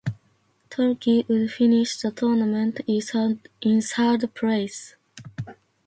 [0.71, 4.95] Turkey would finish the tournament in third place.